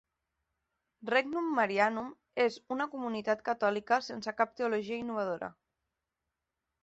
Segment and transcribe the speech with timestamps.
[1.09, 2.07] Regnum Marianum
[2.45, 5.51] és una comunitat catòlica sense cap teologia innovadora.